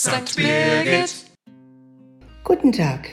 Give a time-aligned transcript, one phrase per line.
[0.00, 0.36] St.
[0.36, 1.12] Birgit.
[2.44, 3.08] Guten Tag,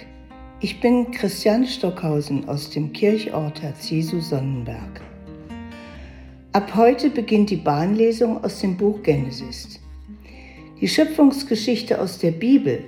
[0.59, 5.01] ich bin Christiane Stockhausen aus dem Kirchort Herz Jesu Sonnenberg.
[6.51, 9.79] Ab heute beginnt die Bahnlesung aus dem Buch Genesis.
[10.79, 12.83] Die Schöpfungsgeschichte aus der Bibel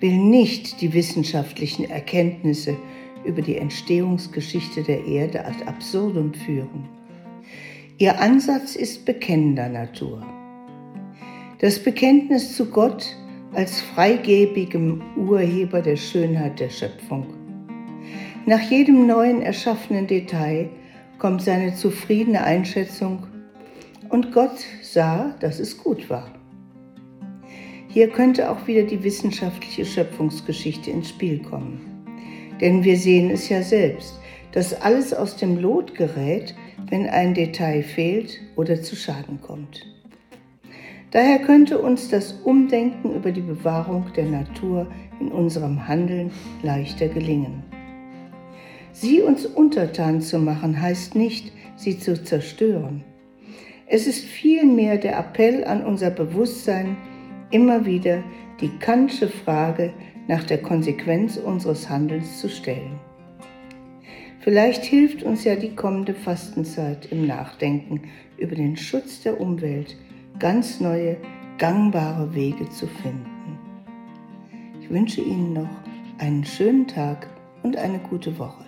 [0.00, 2.76] will nicht die wissenschaftlichen Erkenntnisse
[3.24, 6.88] über die Entstehungsgeschichte der Erde ad absurdum führen.
[7.98, 10.26] Ihr Ansatz ist bekennender Natur.
[11.62, 13.06] Das Bekenntnis zu Gott
[13.52, 17.24] als freigebigem Urheber der Schönheit der Schöpfung.
[18.46, 20.68] Nach jedem neuen erschaffenen Detail
[21.20, 23.28] kommt seine zufriedene Einschätzung
[24.08, 26.32] und Gott sah, dass es gut war.
[27.86, 31.80] Hier könnte auch wieder die wissenschaftliche Schöpfungsgeschichte ins Spiel kommen.
[32.60, 34.18] Denn wir sehen es ja selbst,
[34.50, 36.56] dass alles aus dem Lot gerät,
[36.90, 39.86] wenn ein Detail fehlt oder zu Schaden kommt.
[41.12, 46.30] Daher könnte uns das Umdenken über die Bewahrung der Natur in unserem Handeln
[46.62, 47.62] leichter gelingen.
[48.92, 53.04] Sie uns untertan zu machen, heißt nicht, sie zu zerstören.
[53.86, 56.96] Es ist vielmehr der Appell an unser Bewusstsein,
[57.50, 58.22] immer wieder
[58.62, 59.92] die kantsche Frage
[60.28, 62.98] nach der Konsequenz unseres Handelns zu stellen.
[64.40, 68.00] Vielleicht hilft uns ja die kommende Fastenzeit im Nachdenken
[68.38, 69.96] über den Schutz der Umwelt,
[70.38, 71.16] ganz neue,
[71.58, 73.58] gangbare Wege zu finden.
[74.80, 75.68] Ich wünsche Ihnen noch
[76.18, 77.28] einen schönen Tag
[77.62, 78.64] und eine gute Woche.